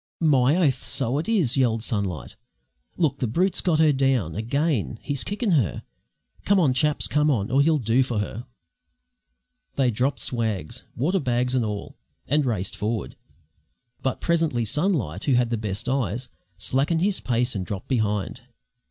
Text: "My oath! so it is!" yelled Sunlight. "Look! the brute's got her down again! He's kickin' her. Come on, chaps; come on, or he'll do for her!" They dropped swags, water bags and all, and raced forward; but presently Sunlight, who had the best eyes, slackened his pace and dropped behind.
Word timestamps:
"My 0.19 0.55
oath! 0.55 0.81
so 0.81 1.19
it 1.19 1.29
is!" 1.29 1.55
yelled 1.55 1.83
Sunlight. 1.83 2.35
"Look! 2.97 3.19
the 3.19 3.27
brute's 3.27 3.61
got 3.61 3.77
her 3.77 3.91
down 3.93 4.33
again! 4.33 4.97
He's 5.03 5.23
kickin' 5.23 5.51
her. 5.51 5.83
Come 6.43 6.59
on, 6.59 6.73
chaps; 6.73 7.07
come 7.07 7.29
on, 7.29 7.51
or 7.51 7.61
he'll 7.61 7.77
do 7.77 8.01
for 8.01 8.17
her!" 8.17 8.47
They 9.75 9.91
dropped 9.91 10.19
swags, 10.19 10.85
water 10.95 11.19
bags 11.19 11.53
and 11.53 11.63
all, 11.63 11.97
and 12.27 12.47
raced 12.47 12.75
forward; 12.75 13.15
but 14.01 14.21
presently 14.21 14.65
Sunlight, 14.65 15.25
who 15.25 15.33
had 15.33 15.51
the 15.51 15.55
best 15.55 15.87
eyes, 15.87 16.29
slackened 16.57 17.01
his 17.03 17.19
pace 17.19 17.53
and 17.53 17.63
dropped 17.63 17.87
behind. 17.87 18.41